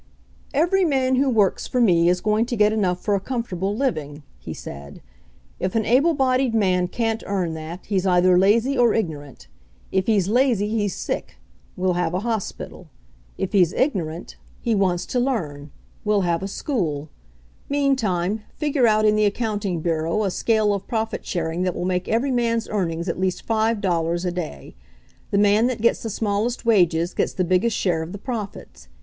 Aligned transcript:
"Every 0.55 0.83
man 0.83 1.17
who 1.17 1.29
works 1.29 1.67
for 1.67 1.79
me 1.79 2.09
is 2.09 2.21
going 2.21 2.47
to 2.47 2.55
get 2.55 2.73
enough 2.73 3.01
for 3.03 3.13
a 3.13 3.19
comfortable 3.19 3.75
living," 3.77 4.23
he 4.39 4.51
said. 4.51 4.99
"If 5.59 5.75
an 5.75 5.85
able 5.85 6.15
bodied 6.15 6.55
man 6.55 6.87
can't 6.87 7.21
earn 7.27 7.53
that, 7.53 7.85
he's 7.85 8.07
either 8.07 8.35
lazy 8.35 8.75
or 8.75 8.95
ignorant. 8.95 9.47
If 9.91 10.07
he's 10.07 10.27
lazy, 10.27 10.69
he's 10.69 10.95
sick. 10.95 11.35
We'll 11.77 11.93
have 11.93 12.15
a 12.15 12.21
hospital. 12.21 12.87
If 13.37 13.53
he's 13.53 13.73
ignorant, 13.73 14.37
he 14.59 14.73
wants 14.73 15.05
to 15.05 15.19
FIVE 15.19 15.25
DOLLARS 15.25 15.37
A 15.37 15.37
DAY 15.37 15.69
MINIMUM 16.03 16.21
151 16.21 16.21
learn. 16.23 16.23
We'll 16.23 16.33
have 16.33 16.41
a 16.41 16.47
school. 16.47 17.09
Meantime, 17.69 18.41
figure 18.55 18.87
out 18.87 19.05
in 19.05 19.15
the 19.15 19.25
accounting 19.25 19.81
bureau 19.81 20.23
a 20.23 20.31
scale 20.31 20.73
of 20.73 20.87
profit 20.87 21.23
sharing 21.27 21.61
that 21.61 21.75
will 21.75 21.85
make 21.85 22.07
every 22.07 22.31
man's 22.31 22.67
earnings 22.67 23.07
at 23.07 23.19
least 23.19 23.45
five 23.45 23.79
dollars 23.79 24.25
a 24.25 24.31
day. 24.31 24.73
The 25.29 25.37
man 25.37 25.67
that 25.67 25.79
gets 25.79 26.01
the 26.01 26.09
smallest 26.09 26.65
wages 26.65 27.13
gets 27.13 27.33
the 27.33 27.43
biggest 27.43 27.77
share 27.77 28.01
of 28.01 28.13
the 28.13 28.17
profits. 28.17 28.87